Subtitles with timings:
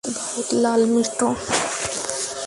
[0.03, 1.19] ভারত লাল, মৃত।